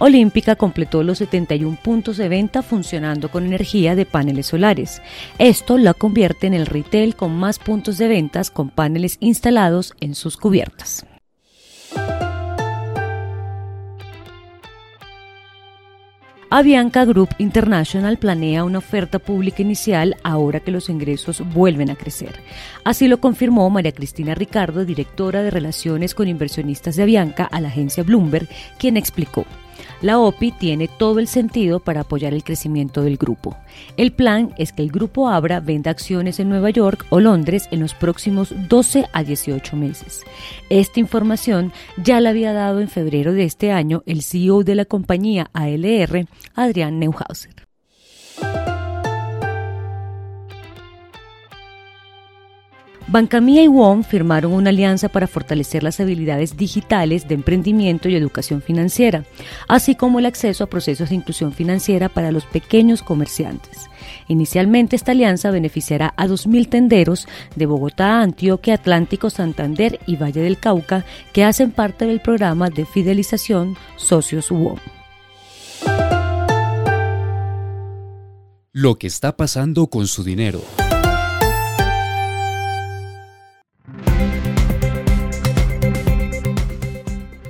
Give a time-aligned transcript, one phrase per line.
[0.00, 5.02] Olímpica completó los 71 puntos de venta funcionando con energía de paneles solares.
[5.38, 10.14] Esto la convierte en el retail con más puntos de ventas con paneles instalados en
[10.14, 11.04] sus cubiertas.
[16.50, 22.40] Avianca Group International planea una oferta pública inicial ahora que los ingresos vuelven a crecer.
[22.84, 27.68] Así lo confirmó María Cristina Ricardo, directora de Relaciones con Inversionistas de Avianca a la
[27.68, 29.44] agencia Bloomberg, quien explicó.
[30.00, 33.56] La OPI tiene todo el sentido para apoyar el crecimiento del grupo.
[33.96, 37.80] El plan es que el grupo Abra venda acciones en Nueva York o Londres en
[37.80, 40.22] los próximos 12 a 18 meses.
[40.70, 44.84] Esta información ya la había dado en febrero de este año el CEO de la
[44.84, 47.67] compañía ALR, Adrián Neuhauser.
[53.10, 58.60] Bancamía y WOM firmaron una alianza para fortalecer las habilidades digitales de emprendimiento y educación
[58.60, 59.24] financiera,
[59.66, 63.86] así como el acceso a procesos de inclusión financiera para los pequeños comerciantes.
[64.28, 67.26] Inicialmente esta alianza beneficiará a 2.000 tenderos
[67.56, 72.84] de Bogotá, Antioquia, Atlántico, Santander y Valle del Cauca que hacen parte del programa de
[72.84, 74.78] fidelización Socios WOM.
[78.72, 80.62] Lo que está pasando con su dinero.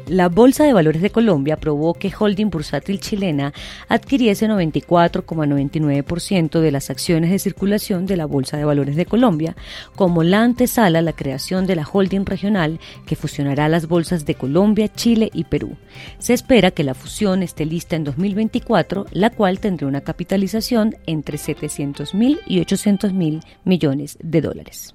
[0.08, 3.52] La Bolsa de Valores de Colombia aprobó que Holding Bursátil Chilena
[3.88, 9.56] adquiriese 94,99% de las acciones de circulación de la Bolsa de Valores de Colombia,
[9.96, 14.34] como la antesala a la creación de la holding regional que fusionará las bolsas de
[14.34, 15.76] Colombia, Chile y Perú.
[16.18, 21.38] Se espera que la fusión esté lista en 2024, la cual tendrá una capitalización entre
[21.38, 24.94] 700 mil y 800 mil millones de dólares.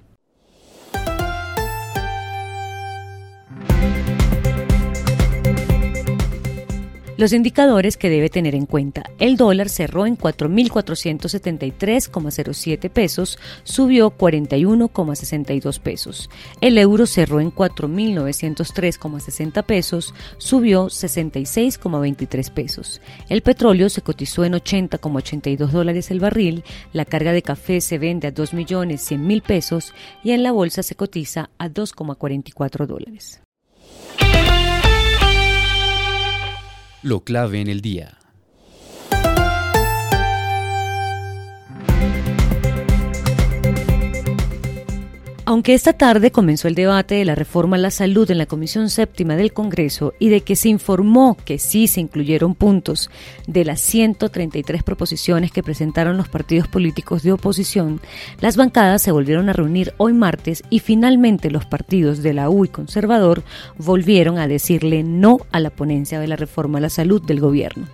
[7.16, 9.04] Los indicadores que debe tener en cuenta.
[9.20, 16.28] El dólar cerró en 4.473,07 pesos, subió 41,62 pesos.
[16.60, 23.00] El euro cerró en 4.903,60 pesos, subió 66,23 pesos.
[23.28, 28.26] El petróleo se cotizó en 80,82 dólares el barril, la carga de café se vende
[28.26, 29.94] a 2.100.000 pesos
[30.24, 33.43] y en la bolsa se cotiza a 2,44 dólares.
[37.04, 38.16] Lo clave en el día.
[45.54, 48.90] Aunque esta tarde comenzó el debate de la reforma a la salud en la Comisión
[48.90, 53.08] Séptima del Congreso y de que se informó que sí se incluyeron puntos
[53.46, 58.00] de las 133 proposiciones que presentaron los partidos políticos de oposición,
[58.40, 62.64] las bancadas se volvieron a reunir hoy martes y finalmente los partidos de la U
[62.64, 63.44] y conservador
[63.78, 67.86] volvieron a decirle no a la ponencia de la reforma a la salud del gobierno.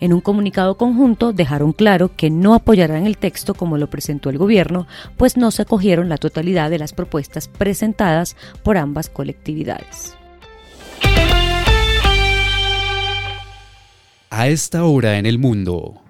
[0.00, 4.38] En un comunicado conjunto dejaron claro que no apoyarán el texto como lo presentó el
[4.38, 4.86] gobierno,
[5.16, 10.16] pues no se acogieron la totalidad de las propuestas presentadas por ambas colectividades.
[14.30, 16.00] A esta hora en el mundo.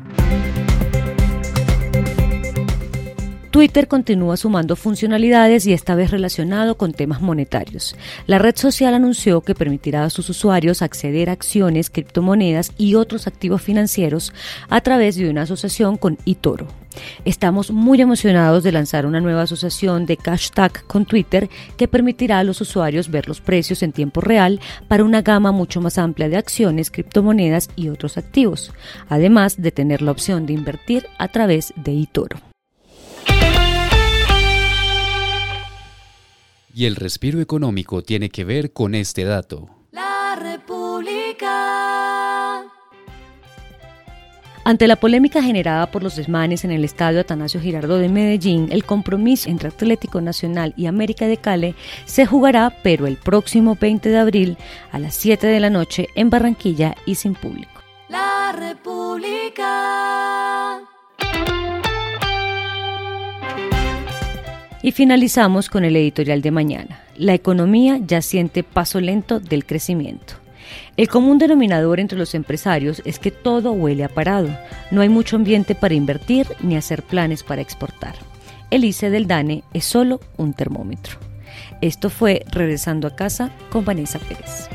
[3.50, 7.96] Twitter continúa sumando funcionalidades y esta vez relacionado con temas monetarios.
[8.28, 13.26] La red social anunció que permitirá a sus usuarios acceder a acciones, criptomonedas y otros
[13.26, 14.32] activos financieros
[14.68, 16.68] a través de una asociación con eToro.
[17.24, 22.44] Estamos muy emocionados de lanzar una nueva asociación de hashtag con Twitter que permitirá a
[22.44, 26.36] los usuarios ver los precios en tiempo real para una gama mucho más amplia de
[26.36, 28.72] acciones, criptomonedas y otros activos,
[29.08, 32.49] además de tener la opción de invertir a través de eToro.
[36.80, 39.68] Y el respiro económico tiene que ver con este dato.
[39.92, 41.50] La República.
[44.64, 48.84] Ante la polémica generada por los desmanes en el estadio Atanasio Girardot de Medellín, el
[48.84, 51.74] compromiso entre Atlético Nacional y América de Cali
[52.06, 54.56] se jugará, pero el próximo 20 de abril
[54.90, 57.82] a las 7 de la noche en Barranquilla y sin público.
[58.08, 59.70] La República.
[64.82, 67.02] Y finalizamos con el editorial de mañana.
[67.16, 70.34] La economía ya siente paso lento del crecimiento.
[70.96, 74.48] El común denominador entre los empresarios es que todo huele a parado.
[74.90, 78.14] No hay mucho ambiente para invertir ni hacer planes para exportar.
[78.70, 81.18] El ICE del DANE es solo un termómetro.
[81.80, 84.68] Esto fue Regresando a casa con Vanessa Pérez.